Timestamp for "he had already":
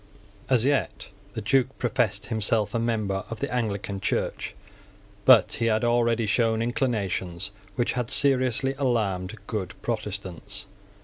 5.53-6.25